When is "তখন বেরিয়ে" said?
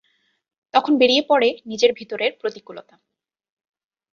0.73-1.23